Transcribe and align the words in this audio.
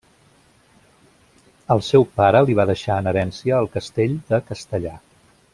El 1.75 1.83
seu 1.89 2.07
pare 2.17 2.43
li 2.49 2.57
va 2.63 2.67
deixar 2.71 2.99
en 3.03 3.13
herència 3.13 3.63
el 3.67 3.73
castell 3.79 4.21
de 4.33 4.45
Castellar. 4.51 4.99